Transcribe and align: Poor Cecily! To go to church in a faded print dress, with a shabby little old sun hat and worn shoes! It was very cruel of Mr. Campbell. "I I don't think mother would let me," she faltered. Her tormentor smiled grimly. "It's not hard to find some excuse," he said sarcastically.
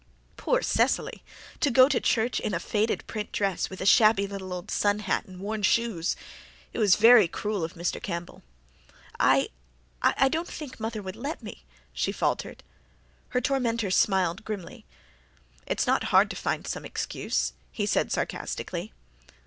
Poor 0.35 0.63
Cecily! 0.63 1.21
To 1.59 1.69
go 1.69 1.87
to 1.87 1.99
church 2.01 2.39
in 2.39 2.55
a 2.55 2.59
faded 2.59 3.05
print 3.05 3.31
dress, 3.31 3.69
with 3.69 3.81
a 3.81 3.85
shabby 3.85 4.25
little 4.25 4.51
old 4.51 4.71
sun 4.71 4.97
hat 4.97 5.25
and 5.25 5.39
worn 5.39 5.61
shoes! 5.61 6.15
It 6.73 6.79
was 6.79 6.95
very 6.95 7.27
cruel 7.27 7.63
of 7.63 7.75
Mr. 7.75 8.01
Campbell. 8.01 8.41
"I 9.19 9.49
I 10.01 10.27
don't 10.27 10.47
think 10.47 10.79
mother 10.79 11.03
would 11.03 11.15
let 11.15 11.43
me," 11.43 11.65
she 11.93 12.11
faltered. 12.11 12.63
Her 13.29 13.41
tormentor 13.41 13.91
smiled 13.91 14.43
grimly. 14.43 14.85
"It's 15.67 15.85
not 15.85 16.05
hard 16.05 16.31
to 16.31 16.35
find 16.35 16.65
some 16.65 16.83
excuse," 16.83 17.53
he 17.71 17.85
said 17.85 18.11
sarcastically. 18.11 18.93